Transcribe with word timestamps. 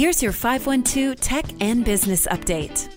Here's 0.00 0.22
your 0.22 0.32
512 0.32 1.20
Tech 1.20 1.44
and 1.60 1.84
Business 1.84 2.26
Update. 2.28 2.88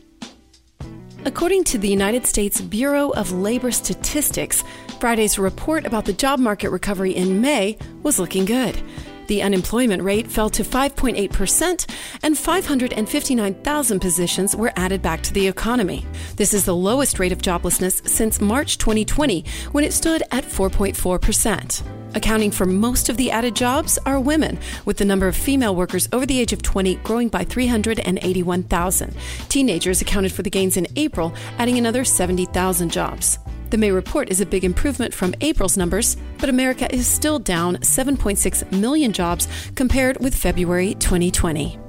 According 1.25 1.65
to 1.65 1.77
the 1.77 1.89
United 1.89 2.25
States 2.25 2.61
Bureau 2.61 3.09
of 3.09 3.33
Labor 3.33 3.71
Statistics, 3.71 4.63
Friday's 5.01 5.37
report 5.37 5.85
about 5.85 6.05
the 6.05 6.13
job 6.13 6.39
market 6.39 6.69
recovery 6.69 7.13
in 7.13 7.41
May 7.41 7.77
was 8.03 8.19
looking 8.19 8.45
good. 8.45 8.81
The 9.27 9.41
unemployment 9.41 10.01
rate 10.01 10.27
fell 10.27 10.49
to 10.51 10.63
5.8%, 10.63 11.89
and 12.23 12.37
559,000 12.37 13.99
positions 13.99 14.55
were 14.55 14.71
added 14.77 15.01
back 15.01 15.21
to 15.23 15.33
the 15.33 15.45
economy. 15.45 16.05
This 16.37 16.53
is 16.53 16.63
the 16.63 16.73
lowest 16.73 17.19
rate 17.19 17.33
of 17.33 17.39
joblessness 17.39 18.07
since 18.07 18.39
March 18.39 18.77
2020, 18.77 19.43
when 19.73 19.83
it 19.83 19.91
stood 19.91 20.23
at 20.31 20.45
4.4%. 20.45 22.02
Accounting 22.15 22.51
for 22.51 22.65
most 22.65 23.09
of 23.09 23.17
the 23.17 23.31
added 23.31 23.55
jobs 23.55 23.97
are 24.05 24.19
women, 24.19 24.59
with 24.85 24.97
the 24.97 25.05
number 25.05 25.27
of 25.27 25.35
female 25.35 25.75
workers 25.75 26.07
over 26.13 26.25
the 26.25 26.39
age 26.39 26.53
of 26.53 26.61
20 26.61 26.95
growing 26.95 27.27
by 27.27 27.43
381,000. 27.43 29.15
Teenagers 29.49 30.01
accounted 30.01 30.31
for 30.31 30.43
the 30.43 30.49
gains 30.49 30.77
in 30.77 30.87
April, 30.95 31.33
adding 31.57 31.77
another 31.77 32.05
70,000 32.05 32.91
jobs. 32.91 33.39
The 33.71 33.77
May 33.77 33.91
report 33.91 34.29
is 34.29 34.39
a 34.39 34.45
big 34.45 34.63
improvement 34.63 35.13
from 35.13 35.33
April's 35.41 35.77
numbers, 35.77 36.15
but 36.37 36.49
America 36.49 36.93
is 36.93 37.07
still 37.07 37.39
down 37.39 37.77
7.6 37.77 38.71
million 38.71 39.11
jobs 39.11 39.47
compared 39.73 40.19
with 40.19 40.35
February 40.35 40.93
2020. 40.95 41.82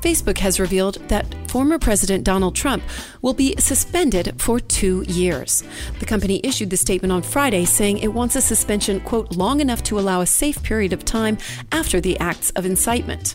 Facebook 0.00 0.38
has 0.38 0.60
revealed 0.60 0.96
that 1.08 1.26
former 1.48 1.78
President 1.78 2.24
Donald 2.24 2.54
Trump 2.54 2.82
will 3.22 3.34
be 3.34 3.54
suspended 3.58 4.40
for 4.40 4.60
two 4.60 5.02
years. 5.08 5.64
The 5.98 6.06
company 6.06 6.40
issued 6.44 6.70
the 6.70 6.76
statement 6.76 7.12
on 7.12 7.22
Friday 7.22 7.64
saying 7.64 7.98
it 7.98 8.12
wants 8.12 8.36
a 8.36 8.40
suspension, 8.40 9.00
quote, 9.00 9.36
long 9.36 9.60
enough 9.60 9.82
to 9.84 9.98
allow 9.98 10.20
a 10.20 10.26
safe 10.26 10.62
period 10.62 10.92
of 10.92 11.04
time 11.04 11.38
after 11.72 12.00
the 12.00 12.18
acts 12.18 12.50
of 12.50 12.64
incitement. 12.64 13.34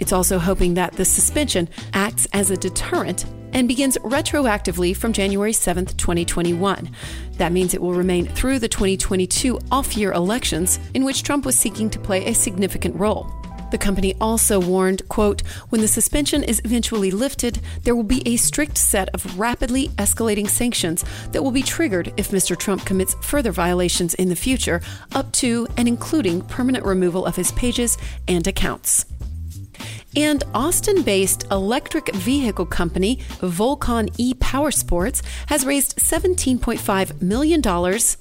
It's 0.00 0.12
also 0.12 0.38
hoping 0.38 0.74
that 0.74 0.94
the 0.94 1.04
suspension 1.04 1.68
acts 1.92 2.26
as 2.32 2.50
a 2.50 2.56
deterrent 2.56 3.24
and 3.52 3.68
begins 3.68 3.96
retroactively 3.98 4.96
from 4.96 5.12
January 5.12 5.52
7, 5.52 5.86
2021. 5.86 6.90
That 7.36 7.52
means 7.52 7.72
it 7.72 7.80
will 7.80 7.94
remain 7.94 8.26
through 8.26 8.58
the 8.58 8.68
2022 8.68 9.60
off 9.70 9.96
year 9.96 10.12
elections, 10.12 10.80
in 10.92 11.04
which 11.04 11.22
Trump 11.22 11.46
was 11.46 11.56
seeking 11.56 11.88
to 11.90 12.00
play 12.00 12.26
a 12.26 12.34
significant 12.34 12.96
role. 12.96 13.43
The 13.74 13.78
company 13.78 14.14
also 14.20 14.60
warned, 14.60 15.08
quote, 15.08 15.40
when 15.70 15.80
the 15.80 15.88
suspension 15.88 16.44
is 16.44 16.62
eventually 16.64 17.10
lifted, 17.10 17.58
there 17.82 17.96
will 17.96 18.04
be 18.04 18.22
a 18.24 18.36
strict 18.36 18.78
set 18.78 19.08
of 19.12 19.36
rapidly 19.36 19.88
escalating 19.98 20.48
sanctions 20.48 21.04
that 21.32 21.42
will 21.42 21.50
be 21.50 21.60
triggered 21.60 22.14
if 22.16 22.30
Mr. 22.30 22.56
Trump 22.56 22.86
commits 22.86 23.16
further 23.20 23.50
violations 23.50 24.14
in 24.14 24.28
the 24.28 24.36
future, 24.36 24.80
up 25.12 25.32
to 25.32 25.66
and 25.76 25.88
including 25.88 26.42
permanent 26.42 26.84
removal 26.84 27.26
of 27.26 27.34
his 27.34 27.50
pages 27.50 27.98
and 28.28 28.46
accounts. 28.46 29.06
And 30.16 30.44
Austin 30.54 31.02
based 31.02 31.44
electric 31.50 32.14
vehicle 32.14 32.66
company 32.66 33.16
Volcon 33.40 34.14
e 34.16 34.34
Power 34.34 34.70
Sports 34.70 35.22
has 35.46 35.66
raised 35.66 35.98
$17.5 35.98 37.22
million 37.22 37.60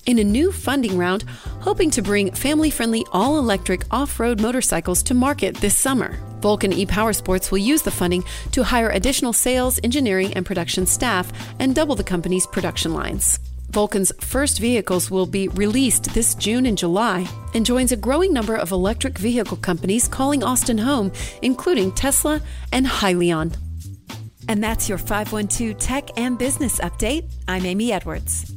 in 0.06 0.20
a 0.20 0.24
new 0.24 0.52
funding 0.52 0.98
round, 0.98 1.24
hoping 1.62 1.92
to 1.92 2.02
bring 2.02 2.32
family 2.32 2.70
friendly 2.70 3.06
all 3.12 3.38
electric 3.38 3.84
off 3.92 4.20
road 4.20 4.42
motorcycles 4.42 5.04
to 5.04 5.14
market 5.14 5.56
this 5.58 5.78
summer. 5.78 6.18
Volcon 6.40 6.74
e 6.74 6.86
Power 6.86 7.14
Sports 7.14 7.52
will 7.52 7.60
use 7.60 7.84
the 7.84 7.92
funding 7.92 8.24
to 8.52 8.64
hire 8.64 8.90
additional 8.90 9.34
sales, 9.34 9.80
engineering, 9.84 10.34
and 10.34 10.46
production 10.46 10.86
staff 10.86 11.32
and 11.60 11.76
double 11.76 11.96
the 11.96 12.04
company's 12.04 12.48
production 12.48 12.94
lines. 12.94 13.40
Volcon's 13.74 14.12
first 14.20 14.60
vehicles 14.60 15.10
will 15.10 15.26
be 15.26 15.48
released 15.48 16.14
this 16.14 16.36
June 16.36 16.68
and 16.68 16.78
July 16.78 17.28
and 17.56 17.66
joins 17.66 17.92
a 17.92 17.98
growing 17.98 18.32
number 18.32 18.56
of 18.56 18.72
electric 18.72 19.18
vehicle 19.18 19.58
companies 19.58 20.08
calling 20.08 20.44
Austin 20.44 20.78
home, 20.78 21.12
including 21.42 21.92
Tesla 21.92 22.40
and 22.72 22.86
Hyliion. 22.86 23.58
And 24.48 24.64
that's 24.64 24.88
your 24.88 25.00
512 25.00 25.80
Tech 25.80 26.10
and 26.18 26.38
Business 26.38 26.80
Update. 26.82 27.34
I'm 27.48 27.66
Amy 27.66 27.92
Edwards. 27.92 28.53